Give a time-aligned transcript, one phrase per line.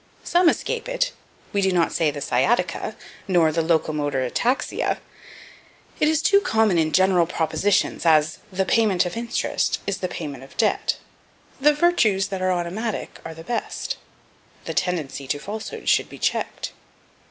[0.23, 1.11] Some escape it:
[1.53, 2.95] we do not say, "the sciatica,"
[3.27, 4.97] nor "the locomotor ataxia."
[5.99, 10.43] It is too common in general propositions, as, "The payment of interest is the payment
[10.43, 10.97] of debt."
[11.59, 13.97] "The virtues that are automatic are the best."
[14.65, 16.71] "The tendency to falsehood should be checked."